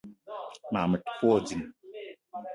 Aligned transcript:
Mag 0.71 0.85
me 0.89 0.97
te 1.03 1.11
pe 1.17 1.23
wa 1.29 1.37
ding. 1.47 1.65